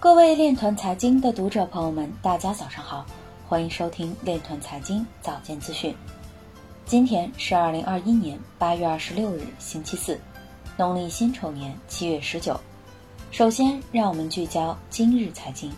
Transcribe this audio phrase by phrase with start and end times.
[0.00, 3.04] 各位链团财经的读者朋友们，大家早上好，
[3.46, 5.94] 欢迎收听链团财经早间资讯。
[6.86, 10.18] 今天是二零二一年八月二十六日，星期四，
[10.78, 12.58] 农历辛丑年七月十九。
[13.30, 15.70] 首先，让我们聚焦今日财经。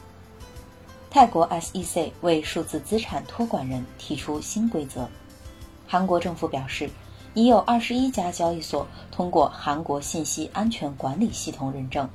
[1.11, 5.09] 泰国 SEC 为数字资产托管人提出新规则。
[5.85, 6.89] 韩国政府表示，
[7.35, 12.09] 已有二十一家交易所通过韩国信息安全管理系统认证。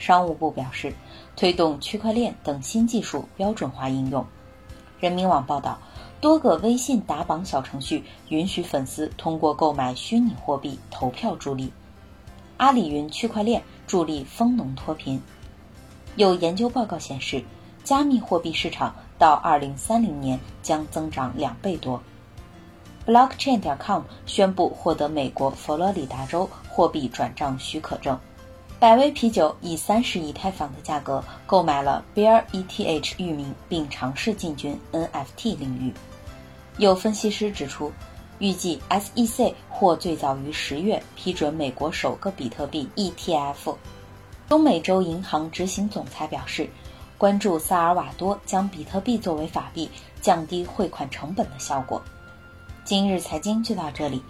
[0.00, 0.92] 商务部表示，
[1.36, 4.26] 推动区块链等新技术标准化应用。
[4.98, 5.78] 人民网报道，
[6.20, 11.72] 多个微信打榜小程序允许粉丝通过购买虚拟货币投票助力。
[12.56, 15.22] 阿里云区块链助力蜂农脱贫。
[16.16, 17.44] 有研究报告显示。
[17.82, 22.00] 加密货币市场到二零三零年将增长两倍多。
[23.06, 28.16] Blockchain.com 宣布获得美国佛罗里达州货币转账许可证。
[28.80, 35.92] 百威啤酒以三十以太坊的价格购买了 Bear ETH 域名，并尝试进军 NFT 领域。
[36.78, 37.92] 有分析师指出，
[38.38, 43.76] 预计 SEC 或最早于十月批准美国首个比特币 ETF。
[44.48, 46.68] 中美洲银行执行总裁表示。
[47.18, 49.90] 关注萨尔瓦多将比特币作为法币，
[50.22, 52.00] 降低汇款成本的效果。
[52.82, 54.22] 今日财经就到这里，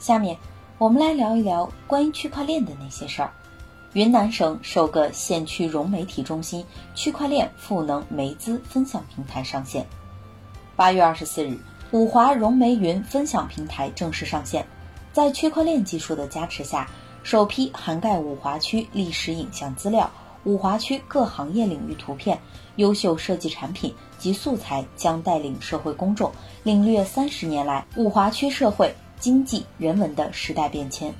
[0.00, 0.36] 下面
[0.76, 3.32] 我们来聊一聊关于区块链的那些事儿。
[3.94, 9.86] 云南省首个县区融媒体中心区块链赋能媒资分享平台上线。
[10.74, 11.58] 八月二十四日，
[11.90, 14.66] 五华融媒云分享平台正式上线，
[15.12, 16.88] 在区块链技术的加持下，
[17.22, 20.10] 首批涵盖五华区历史影像资料。
[20.44, 22.36] 五华区各行业领域图片、
[22.76, 26.32] 优秀设计产品及素材将带领社会公众
[26.64, 31.14] 领略三十年来五华区社会、经济、人文的时代变迁。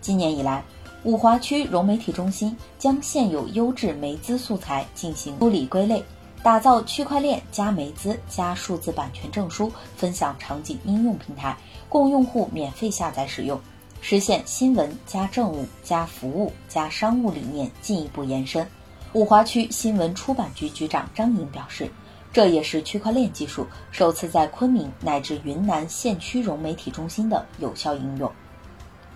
[0.00, 0.62] 今年以来，
[1.04, 6.02] 五华区融媒体中心将现有优质媒资素材进行梳理归类，
[6.42, 11.56] 打造区块链加媒资加数字版权证书分享场景应用平台，
[11.88, 13.60] 供用户免费下载使用。
[14.00, 18.66] 实现新闻加政务加服务加商务理念进一步延伸。
[19.12, 21.88] 五华区新闻出版局局长张颖表示，
[22.32, 28.30] 这也是区块链技术首次在昆明乃至云南县区融媒体中心的有效应用。